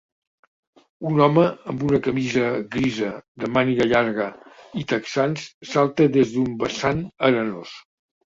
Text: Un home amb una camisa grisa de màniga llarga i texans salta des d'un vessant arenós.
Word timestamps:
Un 1.09 1.19
home 1.25 1.43
amb 1.73 1.83
una 1.87 1.99
camisa 2.07 2.45
grisa 2.75 3.09
de 3.43 3.51
màniga 3.59 3.87
llarga 3.91 4.31
i 4.83 4.87
texans 4.95 5.45
salta 5.75 6.09
des 6.17 6.33
d'un 6.35 6.59
vessant 6.67 7.05
arenós. 7.31 7.77